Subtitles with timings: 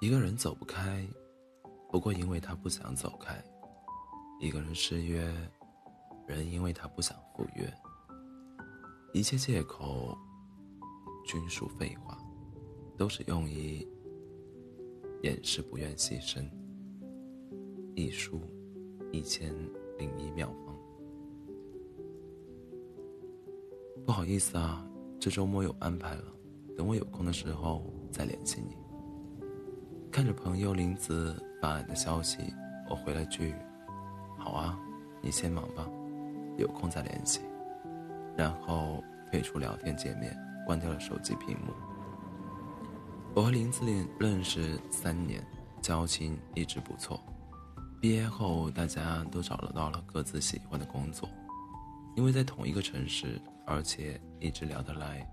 [0.00, 1.06] 一个人走不开，
[1.90, 3.34] 不过因为他不想走开；
[4.38, 5.34] 一个人失约，
[6.26, 7.72] 人因为他不想赴约。
[9.14, 10.16] 一切借口
[11.24, 12.18] 均属废话，
[12.98, 13.88] 都是用以
[15.22, 16.46] 掩饰不愿牺牲。
[17.94, 18.42] 一书
[19.12, 19.50] 一千
[19.96, 20.76] 零一妙方。
[24.04, 24.86] 不好意思啊，
[25.18, 26.24] 这周末有安排了，
[26.76, 28.76] 等我有空的时候再联系你。
[30.16, 32.38] 看着朋友林子发来的消息，
[32.88, 33.54] 我回了句
[34.40, 34.74] ：“好啊，
[35.20, 35.86] 你先忙吧，
[36.56, 37.42] 有空再联系。”
[38.34, 40.34] 然后退出聊天界面，
[40.64, 41.74] 关掉了手机屏幕。
[43.34, 45.46] 我和林子林认识三年，
[45.82, 47.22] 交情一直不错。
[48.00, 51.28] 毕业后，大家都找得到了各自喜欢的工作，
[52.16, 55.30] 因为在同一个城市，而且一直聊得来，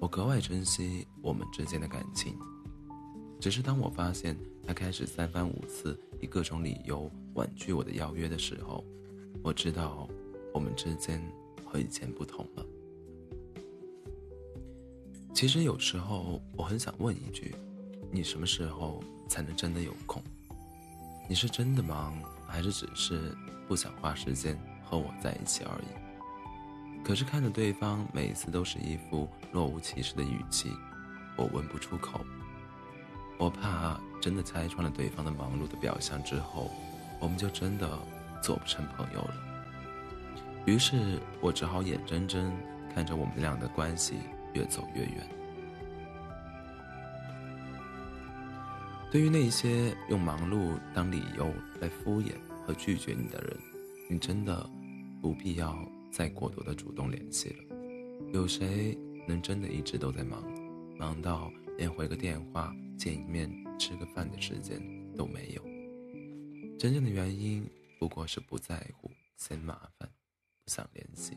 [0.00, 2.36] 我格外珍惜我们之间的感情。
[3.44, 4.34] 只是当我发现
[4.66, 8.82] 他开始三番五次以各种理由婉拒我的邀约的时候，
[9.42, 10.08] 我知道
[10.50, 11.22] 我们之间
[11.62, 12.64] 和以前不同了。
[15.34, 17.54] 其实有时候我很想问一句：
[18.10, 20.22] 你什么时候才能真的有空？
[21.28, 23.36] 你是真的忙，还是只是
[23.68, 27.04] 不想花时间和我在一起而已？
[27.04, 30.72] 可是看着对方每次都是一副若无其事的语气，
[31.36, 32.24] 我问不出口。
[33.38, 36.70] 我怕真的拆穿了对方的忙碌的表象之后，
[37.20, 37.98] 我们就真的
[38.42, 39.34] 做不成朋友了。
[40.66, 42.50] 于是我只好眼睁睁
[42.94, 44.14] 看着我们俩的关系
[44.54, 45.28] 越走越远。
[49.10, 52.32] 对于那些用忙碌当理由来敷衍
[52.64, 53.56] 和拒绝你的人，
[54.10, 54.68] 你真的
[55.20, 55.76] 不必要
[56.10, 57.76] 再过多的主动联系了。
[58.32, 58.98] 有谁
[59.28, 60.42] 能真的一直都在忙，
[60.98, 62.74] 忙到连回个电话？
[62.96, 64.80] 见一面吃个饭的时间
[65.16, 65.62] 都没有，
[66.78, 67.68] 真正的原因
[67.98, 70.08] 不过是不在乎、嫌麻烦、
[70.62, 71.36] 不想联系，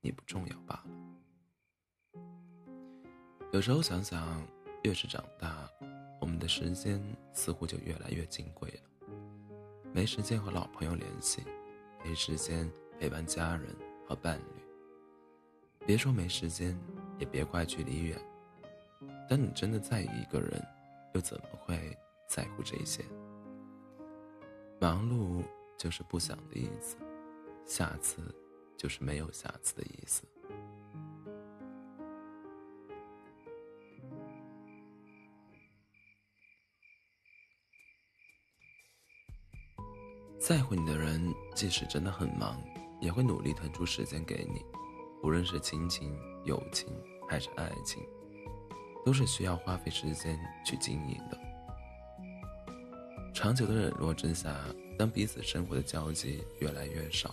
[0.00, 0.86] 你不重要罢了。
[3.52, 4.42] 有时候想想，
[4.84, 5.70] 越是长大，
[6.18, 6.98] 我们的时间
[7.34, 9.10] 似乎就越来越金贵了。
[9.92, 11.42] 没时间和老朋友联系，
[12.02, 13.68] 没时间陪伴家人
[14.08, 15.84] 和伴侣。
[15.86, 16.76] 别说没时间，
[17.18, 18.18] 也别怪距离远。
[19.28, 20.64] 当你真的在意一个人，
[21.14, 21.96] 又怎么会
[22.28, 23.04] 在乎这些？
[24.80, 25.42] 忙碌
[25.76, 26.96] 就是不想的意思，
[27.66, 28.22] 下次
[28.76, 30.22] 就是没有下次的意思。
[40.38, 42.62] 在乎你的人，即使真的很忙，
[43.00, 44.64] 也会努力腾出时间给你。
[45.24, 46.86] 无论是亲情、友情
[47.28, 48.00] 还是爱情。
[49.06, 51.38] 都是需要花费时间去经营的。
[53.32, 54.52] 长久的冷落之下，
[54.98, 57.32] 当彼此生活的交集越来越少，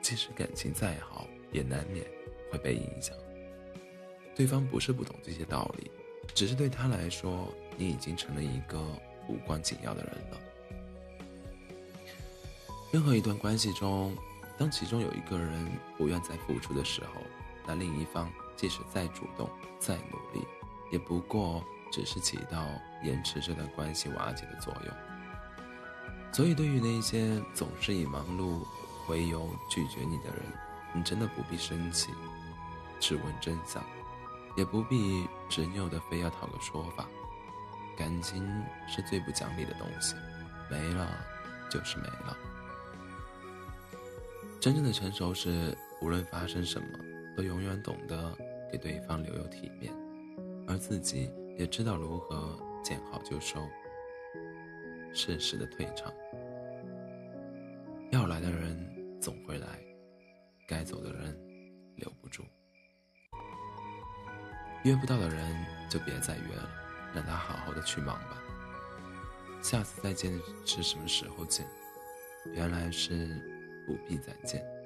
[0.00, 2.06] 即使感情再好，也难免
[2.52, 3.16] 会被影响。
[4.36, 5.90] 对方不是不懂这些道理，
[6.32, 8.78] 只是对他来说，你已经成了一个
[9.28, 10.38] 无关紧要的人了。
[12.92, 14.16] 任何一段关系中，
[14.56, 15.66] 当其中有一个人
[15.98, 17.20] 不愿再付出的时候，
[17.66, 18.32] 那另一方。
[18.56, 19.48] 即使再主动、
[19.78, 20.46] 再努力，
[20.90, 22.66] 也不过只是起到
[23.02, 24.94] 延迟这段关系瓦解的作用。
[26.32, 28.64] 所以，对于那些总是以忙碌
[29.08, 30.42] 为由拒绝你的人，
[30.94, 32.10] 你真的不必生气，
[32.98, 33.84] 质问真相，
[34.56, 37.06] 也不必执拗的非要讨个说法。
[37.94, 40.14] 感情是最不讲理的东西，
[40.70, 41.06] 没了
[41.70, 42.36] 就是没了。
[44.58, 46.86] 真正的成熟是，无论发生什么。
[47.36, 48.36] 都永远懂得
[48.70, 49.92] 给对方留有体面，
[50.66, 53.68] 而自己也知道如何见好就收，
[55.12, 56.12] 适时的退场。
[58.10, 59.66] 要来的人总会来，
[60.66, 61.38] 该走的人
[61.96, 62.44] 留不住。
[64.84, 66.68] 约不到的人就别再约了，
[67.14, 68.42] 让他好好的去忙吧。
[69.62, 70.32] 下次再见
[70.64, 71.64] 是什么时候见？
[72.52, 73.40] 原来是
[73.86, 74.81] 不必再见。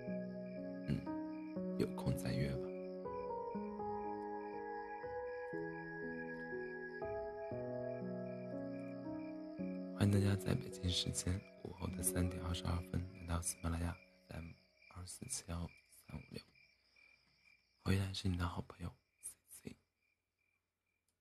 [1.79, 2.69] 有空再约吧。
[9.95, 13.97] 欢迎大家在北京时间午后的三点二十二分来到喜马拉雅
[14.29, 14.45] M
[14.95, 16.43] 二四七幺三五六，
[17.83, 18.93] 我依然是你的好朋友。